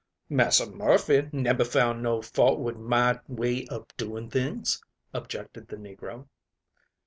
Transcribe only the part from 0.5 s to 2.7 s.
Murphy nebber found no fault